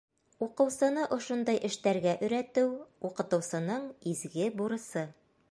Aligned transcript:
Уҡыусыны 0.43 1.03
ошондай 1.17 1.59
эштәргә 1.69 2.15
өйрәтеү— 2.29 2.73
уҡытыусының 3.11 3.87
изге 4.15 4.51
бурысы. 4.63 5.07